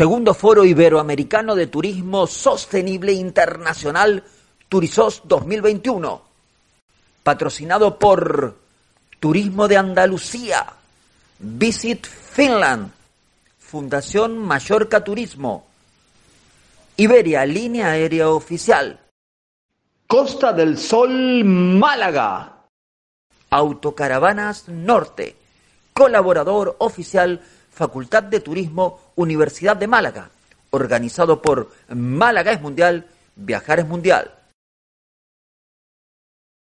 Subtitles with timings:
[0.00, 4.24] Segundo Foro Iberoamericano de Turismo Sostenible Internacional
[4.66, 6.22] Turisos 2021.
[7.22, 8.56] Patrocinado por
[9.18, 10.64] Turismo de Andalucía,
[11.38, 12.90] Visit Finland,
[13.58, 15.66] Fundación Mallorca Turismo,
[16.96, 18.98] Iberia Línea Aérea Oficial,
[20.06, 22.54] Costa del Sol Málaga,
[23.50, 25.36] Autocaravanas Norte,
[25.92, 30.30] colaborador oficial Facultad de Turismo Universidad de Málaga,
[30.70, 34.30] organizado por Málaga es Mundial, Viajar es Mundial.